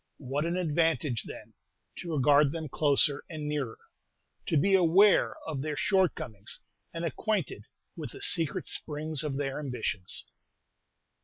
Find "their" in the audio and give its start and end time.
5.61-5.75, 9.37-9.59